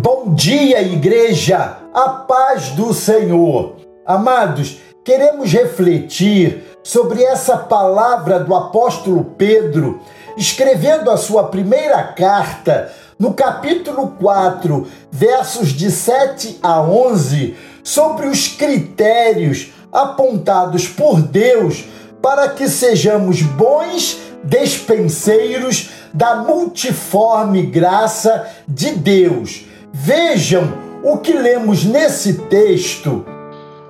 Bom 0.00 0.32
dia, 0.32 0.80
igreja! 0.80 1.78
A 1.92 2.08
paz 2.10 2.68
do 2.68 2.94
Senhor. 2.94 3.74
Amados, 4.06 4.78
queremos 5.04 5.52
refletir 5.52 6.62
sobre 6.84 7.20
essa 7.24 7.56
palavra 7.56 8.38
do 8.38 8.54
apóstolo 8.54 9.24
Pedro, 9.36 10.00
escrevendo 10.36 11.10
a 11.10 11.16
sua 11.16 11.48
primeira 11.48 12.00
carta, 12.12 12.92
no 13.18 13.34
capítulo 13.34 14.14
4, 14.20 14.86
versos 15.10 15.70
de 15.70 15.90
7 15.90 16.60
a 16.62 16.80
11, 16.80 17.56
sobre 17.82 18.28
os 18.28 18.46
critérios 18.46 19.72
apontados 19.90 20.86
por 20.86 21.20
Deus 21.20 21.86
para 22.22 22.50
que 22.50 22.68
sejamos 22.68 23.42
bons 23.42 24.16
despenseiros 24.44 25.90
da 26.14 26.36
multiforme 26.36 27.62
graça 27.62 28.46
de 28.68 28.92
Deus 28.92 29.66
Vejam 29.92 31.00
o 31.02 31.18
que 31.18 31.32
lemos 31.32 31.84
nesse 31.84 32.46
texto. 32.48 33.24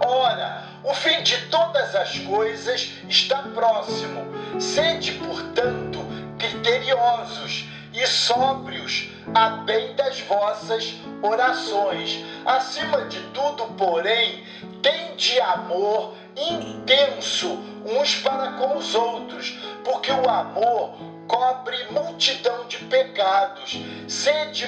Ora, 0.01 0.65
o 0.84 0.95
fim 0.95 1.23
de 1.23 1.37
todas 1.48 1.95
as 1.97 2.19
coisas 2.20 2.93
está 3.09 3.43
próximo. 3.55 4.27
Sede, 4.61 5.12
portanto, 5.12 5.98
criteriosos 6.39 7.65
e 7.92 8.06
sóbrios 8.06 9.11
a 9.34 9.48
bem 9.51 9.95
das 9.97 10.20
vossas 10.20 10.95
orações. 11.23 12.25
Acima 12.47 13.03
de 13.06 13.20
tudo, 13.34 13.65
porém, 13.77 14.45
tende 14.83 15.41
amor 15.41 16.15
intenso 16.37 17.59
uns 17.84 18.15
para 18.17 18.53
com 18.53 18.77
os 18.77 18.95
outros, 18.95 19.59
porque 19.84 20.12
o 20.12 20.28
amor 20.28 20.97
cobre 21.27 21.77
multidão 21.91 22.67
de 22.67 22.78
pecados. 22.78 23.78
Sede 24.06 24.67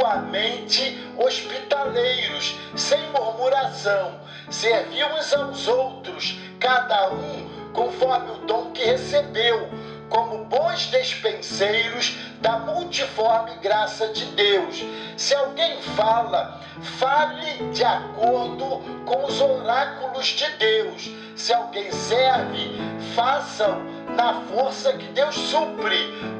mutuamente 0.00 0.98
hospitaleiros, 1.18 2.56
sem 2.74 2.98
murmuração. 3.10 4.18
Servi 4.48 5.04
uns 5.04 5.32
aos 5.34 5.68
outros, 5.68 6.38
cada 6.58 7.10
um 7.12 7.50
conforme 7.72 8.32
o 8.32 8.46
dom 8.46 8.72
que 8.72 8.82
recebeu, 8.82 9.68
como 10.08 10.44
bons 10.46 10.86
despenseiros 10.86 12.16
da 12.40 12.58
multiforme 12.58 13.54
graça 13.62 14.08
de 14.08 14.24
Deus. 14.26 14.82
Se 15.16 15.34
alguém 15.34 15.80
fala, 15.82 16.60
fale 16.98 17.70
de 17.72 17.84
acordo 17.84 18.82
com 19.04 19.24
os 19.24 19.40
oráculos 19.40 20.26
de 20.26 20.50
Deus. 20.52 21.10
Se 21.36 21.52
alguém 21.52 21.92
serve, 21.92 22.72
façam 23.14 23.99
na 24.20 24.42
força 24.54 24.92
que 24.92 25.06
Deus 25.14 25.34
supre, 25.34 25.96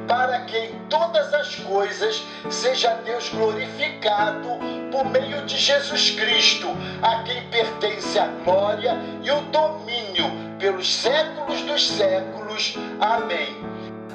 para 0.07 0.41
que 0.41 0.55
em 0.55 0.71
todas 0.87 1.33
as 1.33 1.55
coisas 1.55 2.23
seja 2.47 2.93
Deus 3.03 3.29
glorificado 3.29 4.49
por 4.91 5.05
meio 5.05 5.43
de 5.47 5.57
Jesus 5.57 6.11
Cristo, 6.11 6.67
a 7.01 7.23
quem 7.23 7.41
pertence 7.49 8.19
a 8.19 8.27
glória 8.45 8.95
e 9.23 9.31
o 9.31 9.41
domínio 9.49 10.31
pelos 10.59 10.95
séculos 10.95 11.61
dos 11.61 11.89
séculos. 11.89 12.77
Amém. 12.99 13.57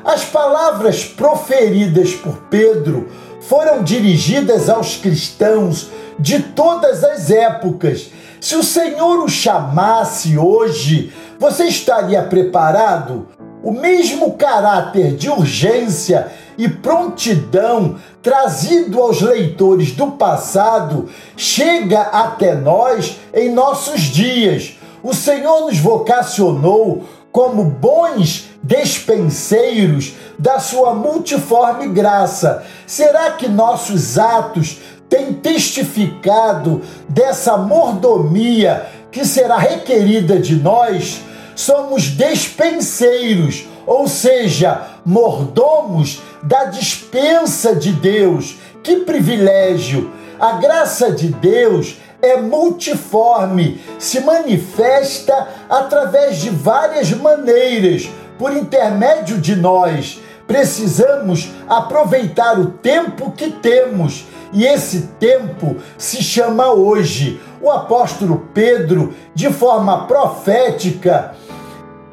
As 0.05 0.25
palavras 0.25 1.05
proferidas 1.05 2.15
por 2.15 2.37
Pedro 2.43 3.11
foram 3.41 3.83
dirigidas 3.83 4.69
aos 4.69 4.95
cristãos 4.95 5.91
de 6.21 6.41
todas 6.41 7.03
as 7.03 7.33
épocas. 7.33 8.13
Se 8.41 8.55
o 8.55 8.63
Senhor 8.63 9.25
o 9.25 9.29
chamasse 9.29 10.39
hoje, 10.39 11.13
você 11.37 11.65
estaria 11.65 12.23
preparado? 12.23 13.27
O 13.67 13.73
mesmo 13.73 14.35
caráter 14.35 15.17
de 15.17 15.29
urgência 15.29 16.29
e 16.57 16.69
prontidão 16.69 17.97
trazido 18.23 19.03
aos 19.03 19.21
leitores 19.21 19.91
do 19.91 20.13
passado 20.13 21.09
chega 21.37 22.01
até 22.01 22.55
nós 22.55 23.19
em 23.35 23.51
nossos 23.51 24.03
dias. 24.03 24.79
O 25.03 25.13
Senhor 25.13 25.63
nos 25.63 25.79
vocacionou 25.79 27.03
como 27.33 27.65
bons 27.65 28.51
despenseiros 28.63 30.13
da 30.39 30.61
sua 30.61 30.95
multiforme 30.95 31.89
graça. 31.89 32.65
Será 32.87 33.33
que 33.33 33.49
nossos 33.49 34.17
atos 34.17 34.79
têm 35.09 35.33
testificado 35.33 36.83
dessa 37.09 37.57
mordomia 37.57 38.87
que 39.11 39.25
será 39.25 39.59
requerida 39.59 40.39
de 40.39 40.55
nós? 40.55 41.21
Somos 41.57 42.11
despenseiros, 42.11 43.67
ou 43.87 44.07
seja, 44.07 44.83
mordomos 45.05 46.21
da 46.43 46.65
dispensa 46.65 47.75
de 47.75 47.93
Deus. 47.93 48.57
Que 48.83 48.97
privilégio! 48.97 50.13
A 50.39 50.53
graça 50.53 51.11
de 51.11 51.29
Deus 51.29 51.97
é 52.21 52.37
multiforme, 52.37 53.81
se 53.99 54.21
manifesta 54.21 55.49
através 55.69 56.37
de 56.39 56.51
várias 56.51 57.11
maneiras, 57.11 58.09
por 58.39 58.55
intermédio 58.55 59.39
de 59.39 59.57
nós. 59.57 60.21
Precisamos 60.47 61.49
aproveitar 61.67 62.61
o 62.61 62.67
tempo 62.71 63.33
que 63.33 63.51
temos 63.51 64.27
e 64.53 64.65
esse 64.65 65.09
tempo 65.19 65.77
se 65.99 66.23
chama 66.23 66.71
hoje. 66.71 67.41
O 67.61 67.71
apóstolo 67.71 68.49
Pedro, 68.55 69.15
de 69.35 69.51
forma 69.51 70.07
profética, 70.07 71.35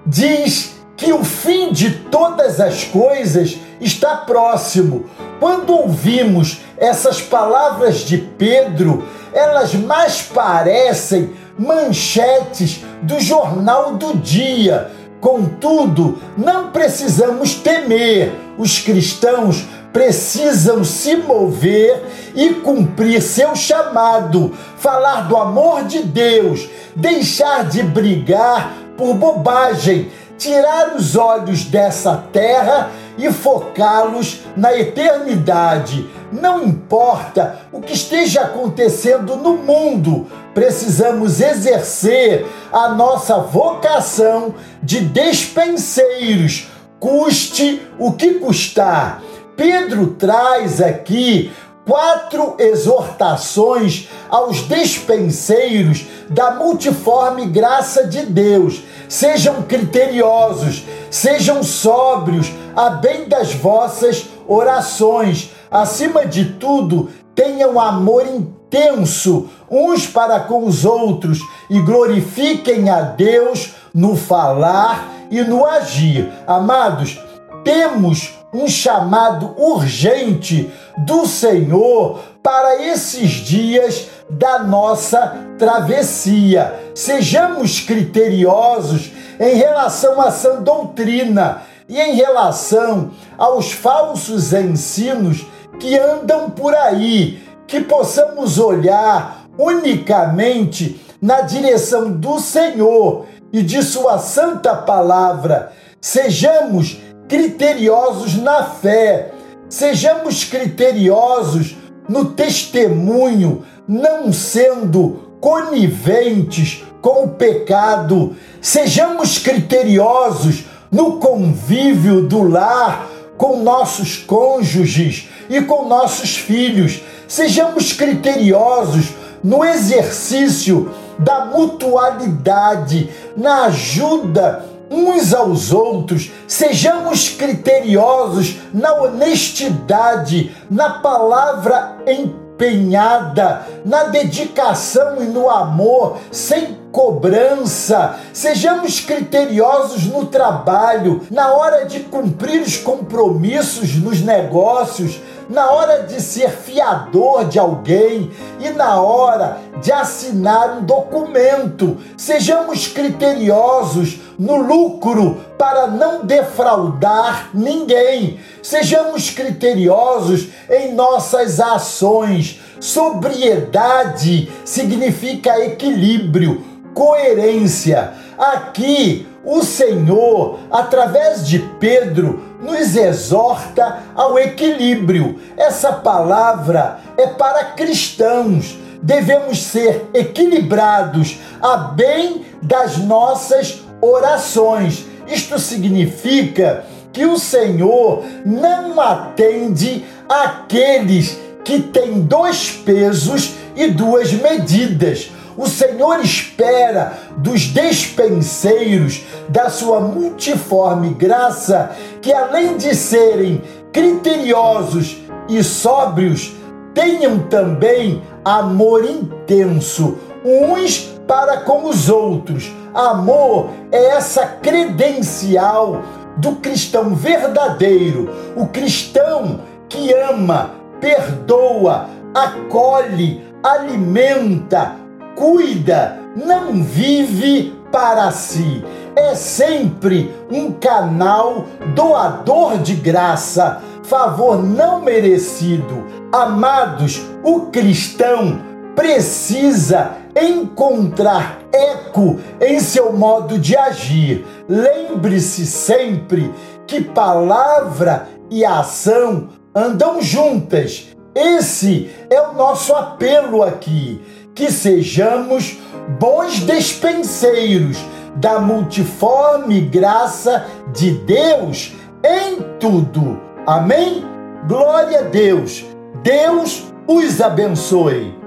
diz 0.05 0.73
que 0.95 1.11
o 1.11 1.23
fim 1.23 1.71
de 1.71 1.91
todas 1.91 2.59
as 2.59 2.83
coisas 2.83 3.57
está 3.81 4.17
próximo. 4.17 5.05
Quando 5.39 5.73
ouvimos 5.73 6.61
essas 6.77 7.21
palavras 7.21 7.99
de 7.99 8.17
Pedro, 8.17 9.03
elas 9.33 9.73
mais 9.73 10.21
parecem 10.21 11.31
manchetes 11.57 12.81
do 13.01 13.19
jornal 13.19 13.95
do 13.95 14.17
dia. 14.17 14.91
Contudo, 15.19 16.19
não 16.37 16.71
precisamos 16.71 17.55
temer. 17.55 18.33
Os 18.57 18.79
cristãos 18.79 19.65
precisam 19.91 20.83
se 20.83 21.15
mover 21.15 22.03
e 22.35 22.55
cumprir 22.55 23.21
seu 23.21 23.55
chamado, 23.55 24.51
falar 24.77 25.27
do 25.27 25.37
amor 25.37 25.83
de 25.83 26.01
Deus, 26.01 26.67
deixar 26.95 27.65
de 27.65 27.83
brigar 27.83 28.82
por 29.03 29.15
bobagem, 29.15 30.09
tirar 30.37 30.95
os 30.95 31.17
olhos 31.17 31.65
dessa 31.65 32.23
terra 32.31 32.89
e 33.17 33.29
focá-los 33.33 34.43
na 34.55 34.73
eternidade. 34.77 36.09
Não 36.31 36.63
importa 36.63 37.59
o 37.71 37.81
que 37.81 37.93
esteja 37.93 38.43
acontecendo 38.43 39.35
no 39.35 39.57
mundo, 39.57 40.27
precisamos 40.53 41.41
exercer 41.41 42.45
a 42.71 42.89
nossa 42.89 43.39
vocação 43.39 44.55
de 44.81 45.01
despenseiros, 45.01 46.69
custe 46.97 47.85
o 47.99 48.13
que 48.13 48.35
custar. 48.35 49.21
Pedro 49.57 50.07
traz 50.07 50.81
aqui 50.81 51.51
quatro 51.85 52.55
exortações 52.57 54.09
aos 54.29 54.61
despenseiros 54.61 56.05
da 56.29 56.51
multiforme 56.51 57.45
graça 57.45 58.07
de 58.07 58.25
Deus. 58.25 58.81
Sejam 59.09 59.63
criteriosos, 59.63 60.83
sejam 61.11 61.61
sóbrios, 61.63 62.51
a 62.75 62.89
bem 62.89 63.27
das 63.27 63.53
vossas 63.53 64.25
orações. 64.47 65.51
Acima 65.69 66.25
de 66.25 66.45
tudo, 66.53 67.09
tenham 67.35 67.79
amor 67.79 68.25
intenso 68.25 69.49
uns 69.69 70.07
para 70.07 70.39
com 70.39 70.65
os 70.65 70.85
outros 70.85 71.39
e 71.69 71.79
glorifiquem 71.79 72.89
a 72.89 73.01
Deus 73.01 73.73
no 73.93 74.15
falar 74.15 75.07
e 75.29 75.41
no 75.41 75.65
agir. 75.65 76.31
Amados, 76.47 77.19
temos 77.63 78.42
um 78.53 78.67
chamado 78.67 79.55
urgente 79.57 80.71
do 80.97 81.25
Senhor 81.25 82.19
para 82.41 82.83
esses 82.83 83.29
dias 83.29 84.07
da 84.29 84.59
nossa 84.59 85.37
travessia. 85.57 86.91
Sejamos 86.93 87.79
criteriosos 87.79 89.11
em 89.39 89.55
relação 89.55 90.21
à 90.21 90.29
sã 90.31 90.61
doutrina 90.61 91.61
e 91.89 91.99
em 91.99 92.15
relação 92.15 93.11
aos 93.37 93.71
falsos 93.71 94.53
ensinos 94.53 95.45
que 95.79 95.97
andam 95.97 96.49
por 96.49 96.75
aí, 96.75 97.43
que 97.67 97.81
possamos 97.81 98.59
olhar 98.59 99.45
unicamente 99.57 101.01
na 101.21 101.41
direção 101.41 102.11
do 102.11 102.39
Senhor 102.39 103.25
e 103.51 103.61
de 103.61 103.81
Sua 103.81 104.17
santa 104.17 104.75
palavra. 104.75 105.71
Sejamos 106.01 106.97
criteriosos 107.33 108.35
na 108.35 108.63
fé, 108.63 109.31
sejamos 109.67 110.43
criteriosos 110.43 111.75
no 112.07 112.25
testemunho, 112.25 113.65
não 113.87 114.31
sendo 114.31 115.37
coniventes 115.41 116.83
com 117.01 117.23
o 117.23 117.29
pecado, 117.29 118.35
sejamos 118.61 119.39
criteriosos 119.39 120.65
no 120.91 121.17
convívio 121.17 122.21
do 122.21 122.43
lar 122.43 123.09
com 123.35 123.63
nossos 123.63 124.15
cônjuges 124.17 125.27
e 125.49 125.59
com 125.59 125.87
nossos 125.87 126.37
filhos, 126.37 127.01
Sejamos 127.27 127.93
criteriosos 127.93 129.07
no 129.43 129.65
exercício 129.65 130.91
da 131.17 131.45
mutualidade, 131.45 133.09
na 133.35 133.65
ajuda 133.65 134.72
uns 134.93 135.33
aos 135.33 135.71
outros, 135.71 136.31
sejamos 136.47 137.29
criteriosos 137.29 138.57
na 138.73 138.93
honestidade, 138.93 140.55
na 140.69 140.99
palavra 140.99 141.97
empenhada, 142.05 143.65
na 143.83 144.03
dedicação 144.05 145.21
e 145.21 145.25
no 145.25 145.49
amor, 145.49 146.17
sem 146.31 146.77
cobrança. 146.91 148.19
Sejamos 148.31 148.99
criteriosos 148.99 150.05
no 150.05 150.27
trabalho, 150.27 151.21
na 151.31 151.51
hora 151.53 151.85
de 151.85 152.01
cumprir 152.01 152.61
os 152.61 152.77
compromissos 152.77 153.95
nos 153.95 154.21
negócios, 154.21 155.19
na 155.49 155.71
hora 155.71 156.03
de 156.03 156.21
ser 156.21 156.49
fiador 156.49 157.45
de 157.45 157.59
alguém 157.59 158.31
e 158.59 158.69
na 158.69 159.01
hora 159.01 159.57
de 159.81 159.91
assinar 159.91 160.77
um 160.77 160.83
documento. 160.83 161.97
Sejamos 162.15 162.87
criteriosos 162.87 164.19
no 164.37 164.55
lucro 164.55 165.37
para 165.57 165.87
não 165.87 166.25
defraudar 166.25 167.49
ninguém. 167.53 168.39
Sejamos 168.61 169.29
criteriosos 169.29 170.47
em 170.69 170.93
nossas 170.93 171.59
ações. 171.59 172.59
Sobriedade 172.79 174.51
significa 174.65 175.59
equilíbrio 175.59 176.73
coerência. 176.93 178.13
Aqui, 178.37 179.27
o 179.43 179.61
Senhor, 179.63 180.59
através 180.71 181.45
de 181.47 181.59
Pedro, 181.79 182.41
nos 182.61 182.95
exorta 182.95 184.03
ao 184.15 184.39
equilíbrio. 184.39 185.39
Essa 185.57 185.91
palavra 185.91 186.99
é 187.17 187.27
para 187.27 187.65
cristãos. 187.65 188.77
Devemos 189.01 189.61
ser 189.61 190.09
equilibrados 190.13 191.37
a 191.61 191.75
bem 191.75 192.45
das 192.61 192.97
nossas 192.97 193.82
orações. 194.03 195.05
Isto 195.27 195.59
significa 195.59 196.85
que 197.11 197.25
o 197.25 197.37
Senhor 197.37 198.23
não 198.45 198.99
atende 198.99 200.05
aqueles 200.27 201.37
que 201.63 201.79
têm 201.79 202.21
dois 202.21 202.71
pesos 202.71 203.53
e 203.75 203.87
duas 203.87 204.33
medidas 204.33 205.29
o 205.55 205.67
Senhor 205.67 206.19
espera 206.19 207.13
dos 207.37 207.67
despenseiros 207.67 209.21
da 209.49 209.69
sua 209.69 209.99
multiforme 209.99 211.13
graça 211.13 211.91
que, 212.21 212.33
além 212.33 212.77
de 212.77 212.95
serem 212.95 213.61
criteriosos 213.91 215.17
e 215.47 215.63
sóbrios, 215.63 216.53
tenham 216.93 217.39
também 217.39 218.21
amor 218.43 219.05
intenso 219.05 220.17
uns 220.43 221.13
para 221.27 221.57
com 221.57 221.85
os 221.85 222.09
outros. 222.09 222.71
Amor 222.93 223.69
é 223.91 224.09
essa 224.09 224.45
credencial 224.45 226.01
do 226.37 226.53
cristão 226.57 227.15
verdadeiro, 227.15 228.29
o 228.55 228.67
cristão 228.67 229.61
que 229.89 230.13
ama, 230.13 230.71
perdoa, 230.99 232.07
acolhe, 232.33 233.43
alimenta, 233.63 234.95
cuida, 235.35 236.19
não 236.35 236.83
vive 236.83 237.75
para 237.91 238.31
si. 238.31 238.83
É 239.15 239.35
sempre 239.35 240.33
um 240.51 240.71
canal 240.71 241.65
doador 241.93 242.79
de 242.79 242.95
graça, 242.95 243.81
favor 244.03 244.63
não 244.63 245.01
merecido. 245.01 246.03
Amados, 246.31 247.21
o 247.43 247.67
cristão 247.67 248.59
precisa 248.95 250.22
encontrar 250.39 251.59
eco 251.71 252.39
em 252.61 252.79
seu 252.79 253.13
modo 253.13 253.57
de 253.57 253.75
agir. 253.75 254.45
Lembre-se 254.67 255.65
sempre 255.65 256.53
que 256.87 257.01
palavra 257.01 258.27
e 258.49 258.65
ação 258.65 259.49
andam 259.75 260.21
juntas. 260.21 261.07
Esse 261.35 262.09
é 262.29 262.41
o 262.41 262.53
nosso 262.53 262.93
apelo 262.93 263.63
aqui 263.63 264.21
que 264.53 264.71
sejamos 264.71 265.77
bons 266.19 266.59
despenseiros 266.59 267.97
da 268.35 268.59
multiforme 268.59 269.81
graça 269.81 270.65
de 270.93 271.11
Deus 271.11 271.93
em 272.23 272.61
tudo. 272.79 273.39
Amém? 273.65 274.23
Glória 274.67 275.19
a 275.19 275.23
Deus. 275.23 275.83
Deus 276.23 276.83
os 277.07 277.41
abençoe. 277.41 278.42